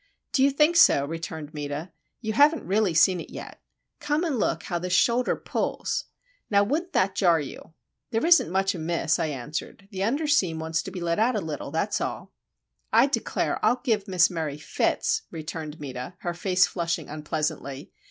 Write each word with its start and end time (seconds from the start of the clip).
"Do 0.31 0.41
you 0.43 0.49
think 0.49 0.77
so?" 0.77 1.05
returned 1.05 1.53
Meta, 1.53 1.91
"You 2.21 2.33
haven't 2.33 2.65
really 2.65 2.95
seen 2.95 3.19
it 3.19 3.29
yet. 3.29 3.61
Come 3.99 4.23
and 4.23 4.39
look 4.39 4.63
how 4.63 4.79
this 4.79 4.93
shoulder 4.93 5.35
pulls. 5.35 6.05
Now 6.49 6.63
wouldn't 6.63 6.93
that 6.93 7.13
jar 7.13 7.39
you!" 7.39 7.75
"There 8.09 8.25
isn't 8.25 8.49
much 8.49 8.73
amiss," 8.73 9.19
I 9.19 9.27
answered. 9.27 9.87
"The 9.91 9.99
underseam 9.99 10.57
wants 10.57 10.81
to 10.81 10.89
be 10.91 11.01
let 11.01 11.19
out 11.19 11.35
a 11.35 11.39
little, 11.39 11.69
that's 11.69 12.01
all." 12.01 12.33
"I 12.91 13.05
declare 13.05 13.63
I'll 13.63 13.81
give 13.83 14.07
Miss 14.07 14.31
Murray 14.31 14.57
fits," 14.57 15.21
returned 15.29 15.79
Meta, 15.79 16.15
her 16.21 16.33
face 16.33 16.65
flushing 16.65 17.07
unpleasantly. 17.07 17.91